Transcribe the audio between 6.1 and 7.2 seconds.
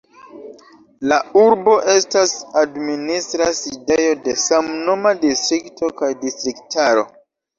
distriktaro.